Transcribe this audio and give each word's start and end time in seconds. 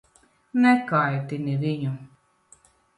Nekaitini 0.63 1.57
viņu. 1.67 1.95